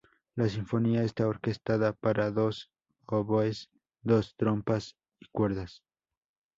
[0.33, 2.71] La sinfonía está orquestada para dos
[3.05, 3.69] oboes,
[4.01, 5.83] dos trompas y cuerdas.